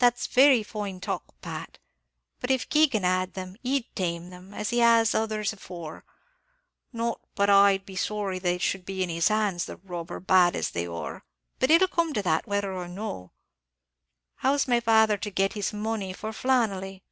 "That's 0.00 0.26
very 0.26 0.64
fine 0.64 0.98
talk, 0.98 1.22
Pat; 1.40 1.78
but 2.40 2.50
if 2.50 2.68
Keegan 2.68 3.04
had 3.04 3.34
them, 3.34 3.54
he'd 3.62 3.84
tame 3.94 4.30
them, 4.30 4.52
as 4.52 4.70
he 4.70 4.80
has 4.80 5.14
others 5.14 5.52
before; 5.52 6.04
not 6.92 7.20
but 7.36 7.48
I'd 7.48 7.86
be 7.86 7.94
sorry 7.94 8.40
they 8.40 8.58
should 8.58 8.84
be 8.84 9.04
in 9.04 9.08
his 9.08 9.28
hands, 9.28 9.66
the 9.66 9.76
robber, 9.76 10.18
bad 10.18 10.56
as 10.56 10.70
they 10.72 10.88
are. 10.88 11.22
But 11.60 11.70
it'll 11.70 11.86
come 11.86 12.12
to 12.14 12.22
that, 12.22 12.48
whether 12.48 12.74
or 12.74 12.88
no. 12.88 13.30
How's 14.38 14.66
my 14.66 14.80
father 14.80 15.16
to 15.18 15.30
get 15.30 15.52
this 15.52 15.72
money 15.72 16.12
for 16.12 16.32
Flannelly?" 16.32 17.04